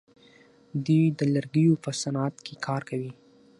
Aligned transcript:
دوی 0.85 1.03
د 1.19 1.21
لرګیو 1.33 1.81
په 1.83 1.89
صنعت 2.01 2.35
کې 2.45 2.53
کار 2.65 2.81
کوي. 2.89 3.11